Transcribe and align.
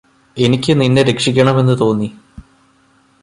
എനിക്ക് 0.37 0.73
നിന്നെ 0.81 1.03
രക്ഷിക്കണമെന്ന് 1.03 1.75
തോന്നി 1.79 2.09